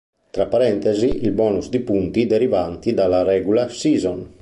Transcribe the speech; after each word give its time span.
Tra 0.31 0.47
parentesi 0.47 1.17
il 1.25 1.31
bonus 1.31 1.69
di 1.69 1.79
punti 1.81 2.25
derivante 2.25 2.91
dalla 2.95 3.21
regular 3.21 3.71
season. 3.71 4.27